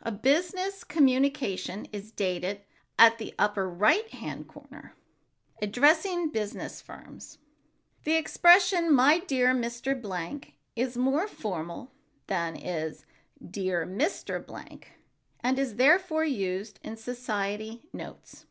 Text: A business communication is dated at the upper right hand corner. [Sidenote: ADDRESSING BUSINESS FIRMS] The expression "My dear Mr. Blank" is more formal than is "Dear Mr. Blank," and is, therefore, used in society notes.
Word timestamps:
A 0.00 0.10
business 0.10 0.84
communication 0.84 1.86
is 1.92 2.12
dated 2.12 2.62
at 2.98 3.18
the 3.18 3.34
upper 3.38 3.68
right 3.68 4.08
hand 4.08 4.48
corner. 4.48 4.94
[Sidenote: 5.60 5.62
ADDRESSING 5.64 6.28
BUSINESS 6.30 6.80
FIRMS] 6.80 7.38
The 8.04 8.14
expression 8.14 8.90
"My 8.94 9.18
dear 9.18 9.52
Mr. 9.52 9.94
Blank" 10.00 10.54
is 10.74 10.96
more 10.96 11.28
formal 11.28 11.92
than 12.26 12.56
is 12.56 13.04
"Dear 13.46 13.84
Mr. 13.86 14.40
Blank," 14.40 14.92
and 15.40 15.58
is, 15.58 15.74
therefore, 15.76 16.24
used 16.24 16.80
in 16.82 16.96
society 16.96 17.86
notes. 17.92 18.46